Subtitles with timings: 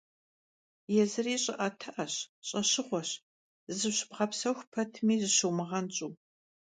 [0.95, 2.13] Yêzıri ş'ı'etı'eş,
[2.47, 3.09] ş'eşığueş,
[3.77, 6.07] zışıbğepsexu petmi zışumığenş'u.